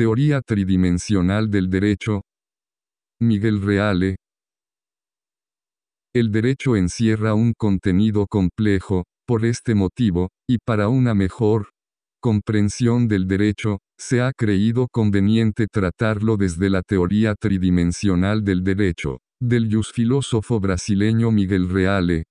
[0.00, 2.22] Teoría tridimensional del derecho.
[3.20, 4.16] Miguel Reale.
[6.14, 11.68] El derecho encierra un contenido complejo, por este motivo, y para una mejor
[12.18, 19.68] comprensión del derecho, se ha creído conveniente tratarlo desde la teoría tridimensional del derecho, del
[19.84, 22.24] filósofo brasileño Miguel Reale.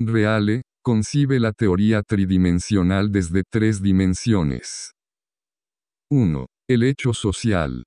[0.00, 4.97] Reale, concibe la teoría tridimensional desde tres dimensiones.
[6.10, 6.46] 1.
[6.70, 7.84] El hecho social.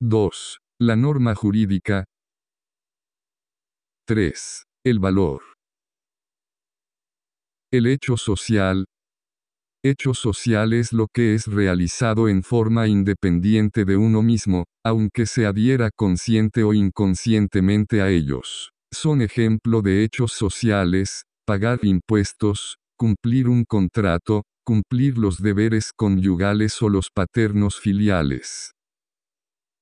[0.00, 0.58] 2.
[0.80, 2.04] La norma jurídica.
[4.06, 4.62] 3.
[4.84, 5.42] El valor.
[7.72, 8.84] El hecho social.
[9.84, 15.44] Hecho social es lo que es realizado en forma independiente de uno mismo, aunque se
[15.44, 18.70] adhiera consciente o inconscientemente a ellos.
[18.92, 26.88] Son ejemplo de hechos sociales, pagar impuestos, cumplir un contrato, cumplir los deberes conyugales o
[26.88, 28.72] los paternos filiales.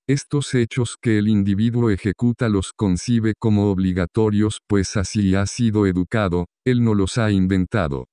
[0.07, 6.45] Estos hechos que el individuo ejecuta los concibe como obligatorios pues así ha sido educado,
[6.67, 8.05] él no los ha inventado.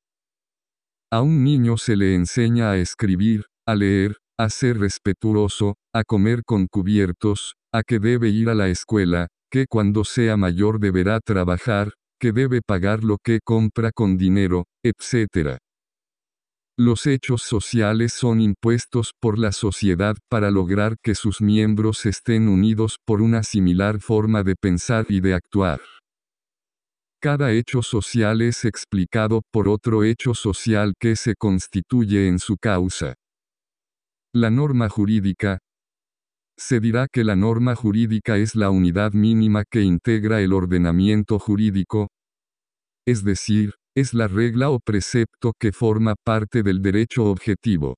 [1.11, 6.43] A un niño se le enseña a escribir, a leer, a ser respetuoso, a comer
[6.45, 11.91] con cubiertos, a que debe ir a la escuela, que cuando sea mayor deberá trabajar,
[12.17, 15.57] que debe pagar lo que compra con dinero, etc.
[16.77, 22.97] Los hechos sociales son impuestos por la sociedad para lograr que sus miembros estén unidos
[23.05, 25.81] por una similar forma de pensar y de actuar.
[27.21, 33.13] Cada hecho social es explicado por otro hecho social que se constituye en su causa.
[34.33, 35.59] La norma jurídica.
[36.57, 42.07] Se dirá que la norma jurídica es la unidad mínima que integra el ordenamiento jurídico,
[43.05, 47.95] es decir, es la regla o precepto que forma parte del derecho objetivo.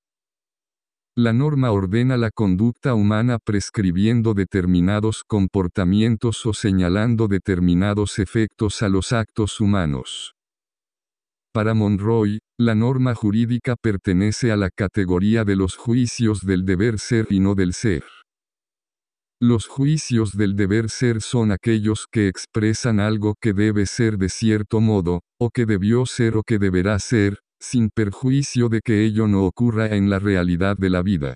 [1.16, 9.14] La norma ordena la conducta humana prescribiendo determinados comportamientos o señalando determinados efectos a los
[9.14, 10.34] actos humanos.
[11.54, 17.28] Para Monroy, la norma jurídica pertenece a la categoría de los juicios del deber ser
[17.30, 18.04] y no del ser.
[19.46, 24.80] Los juicios del deber ser son aquellos que expresan algo que debe ser de cierto
[24.80, 29.44] modo, o que debió ser o que deberá ser, sin perjuicio de que ello no
[29.44, 31.36] ocurra en la realidad de la vida.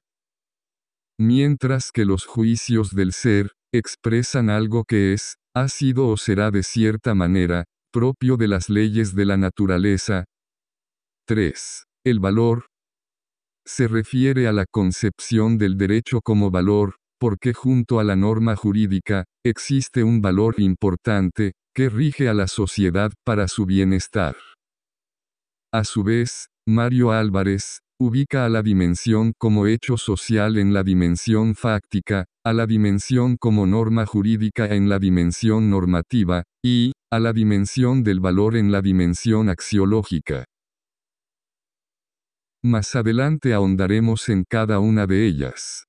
[1.19, 6.63] Mientras que los juicios del ser, expresan algo que es, ha sido o será de
[6.63, 10.23] cierta manera, propio de las leyes de la naturaleza.
[11.27, 11.83] 3.
[12.05, 12.67] El valor.
[13.65, 19.25] Se refiere a la concepción del derecho como valor, porque junto a la norma jurídica,
[19.45, 24.35] existe un valor importante, que rige a la sociedad para su bienestar.
[25.73, 31.55] A su vez, Mario Álvarez, ubica a la dimensión como hecho social en la dimensión
[31.55, 38.03] fáctica, a la dimensión como norma jurídica en la dimensión normativa, y, a la dimensión
[38.03, 40.45] del valor en la dimensión axiológica.
[42.63, 45.85] Más adelante ahondaremos en cada una de ellas.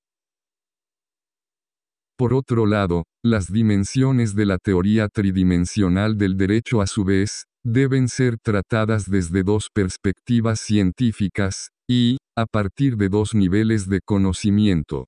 [2.19, 8.09] Por otro lado, las dimensiones de la teoría tridimensional del derecho a su vez, deben
[8.09, 15.07] ser tratadas desde dos perspectivas científicas, y, a partir de dos niveles de conocimiento.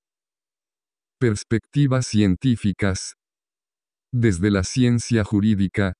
[1.19, 3.15] Perspectivas científicas.
[4.13, 5.91] Desde la ciencia jurídica.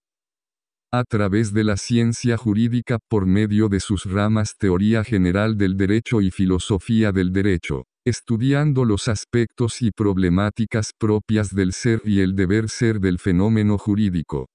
[0.94, 6.22] A través de la ciencia jurídica por medio de sus ramas teoría general del derecho
[6.22, 12.70] y filosofía del derecho estudiando los aspectos y problemáticas propias del ser y el deber
[12.70, 14.48] ser del fenómeno jurídico.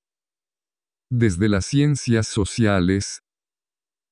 [1.11, 3.21] Desde las ciencias sociales,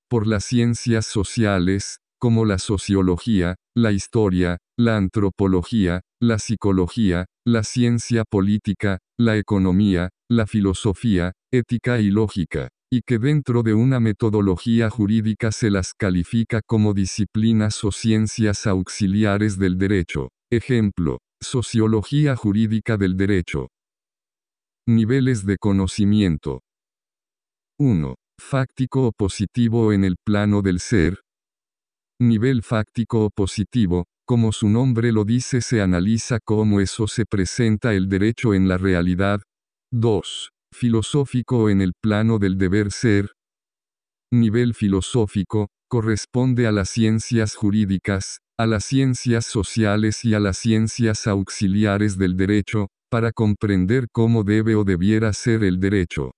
[0.08, 8.24] por las ciencias sociales, como la sociología, la historia, la antropología, la psicología, la ciencia
[8.24, 15.50] política, la economía, la filosofía, ética y lógica y que dentro de una metodología jurídica
[15.50, 20.29] se las califica como disciplinas o ciencias auxiliares del derecho.
[20.49, 23.67] Ejemplo, Sociología jurídica del derecho.
[24.87, 26.61] Niveles de conocimiento.
[27.81, 28.14] 1.
[28.41, 31.20] Fáctico o positivo en el plano del ser.
[32.20, 37.93] Nivel fáctico o positivo, como su nombre lo dice, se analiza cómo eso se presenta
[37.93, 39.40] el derecho en la realidad.
[39.93, 43.31] 2 filosófico en el plano del deber ser.
[44.32, 51.26] Nivel filosófico, corresponde a las ciencias jurídicas, a las ciencias sociales y a las ciencias
[51.26, 56.32] auxiliares del derecho, para comprender cómo debe o debiera ser el derecho.